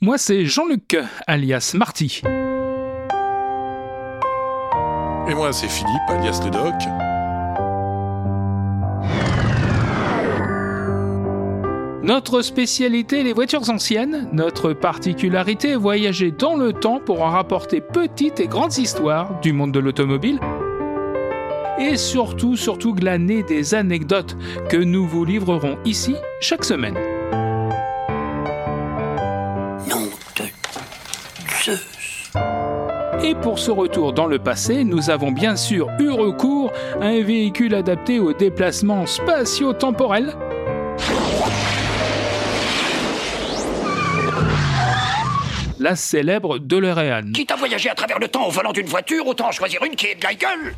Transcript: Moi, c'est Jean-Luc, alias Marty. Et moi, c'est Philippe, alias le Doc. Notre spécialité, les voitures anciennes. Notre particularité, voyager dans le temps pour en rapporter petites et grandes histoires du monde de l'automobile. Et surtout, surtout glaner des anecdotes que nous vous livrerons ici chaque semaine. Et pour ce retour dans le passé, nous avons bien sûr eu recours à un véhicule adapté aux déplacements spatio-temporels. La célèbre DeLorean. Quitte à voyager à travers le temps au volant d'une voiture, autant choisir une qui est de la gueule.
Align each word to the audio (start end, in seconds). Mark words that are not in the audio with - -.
Moi, 0.00 0.16
c'est 0.16 0.46
Jean-Luc, 0.46 0.96
alias 1.26 1.72
Marty. 1.74 2.22
Et 5.28 5.34
moi, 5.34 5.52
c'est 5.52 5.68
Philippe, 5.68 6.08
alias 6.08 6.40
le 6.44 6.50
Doc. 6.50 6.74
Notre 12.02 12.40
spécialité, 12.40 13.22
les 13.22 13.34
voitures 13.34 13.68
anciennes. 13.68 14.28
Notre 14.32 14.72
particularité, 14.72 15.76
voyager 15.76 16.30
dans 16.30 16.56
le 16.56 16.72
temps 16.72 17.00
pour 17.04 17.20
en 17.22 17.30
rapporter 17.30 17.82
petites 17.82 18.40
et 18.40 18.46
grandes 18.46 18.78
histoires 18.78 19.38
du 19.40 19.52
monde 19.52 19.72
de 19.72 19.78
l'automobile. 19.78 20.40
Et 21.78 21.96
surtout, 21.96 22.56
surtout 22.56 22.94
glaner 22.94 23.42
des 23.42 23.74
anecdotes 23.74 24.36
que 24.70 24.78
nous 24.78 25.06
vous 25.06 25.24
livrerons 25.24 25.76
ici 25.84 26.14
chaque 26.40 26.64
semaine. 26.64 26.96
Et 33.22 33.34
pour 33.34 33.58
ce 33.58 33.70
retour 33.70 34.12
dans 34.12 34.26
le 34.26 34.38
passé, 34.38 34.84
nous 34.84 35.10
avons 35.10 35.32
bien 35.32 35.56
sûr 35.56 35.88
eu 35.98 36.10
recours 36.10 36.72
à 37.00 37.06
un 37.06 37.22
véhicule 37.22 37.74
adapté 37.74 38.20
aux 38.20 38.32
déplacements 38.32 39.06
spatio-temporels. 39.06 40.34
La 45.80 45.94
célèbre 45.94 46.58
DeLorean. 46.58 47.32
Quitte 47.32 47.52
à 47.52 47.56
voyager 47.56 47.88
à 47.90 47.94
travers 47.94 48.18
le 48.18 48.28
temps 48.28 48.46
au 48.46 48.50
volant 48.50 48.72
d'une 48.72 48.86
voiture, 48.86 49.26
autant 49.26 49.50
choisir 49.52 49.82
une 49.84 49.94
qui 49.94 50.06
est 50.06 50.14
de 50.16 50.24
la 50.24 50.34
gueule. 50.34 50.74